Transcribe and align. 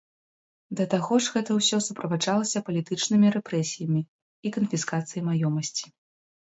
Да 0.79 0.87
таго 0.93 1.13
ж 1.25 1.35
гэта 1.35 1.57
ўсё 1.59 1.77
суправаджалася 1.89 2.63
палітычнымі 2.71 3.27
рэпрэсіямі 3.39 4.01
і 4.07 4.47
канфіскацыяй 4.61 5.23
маёмасці. 5.33 5.85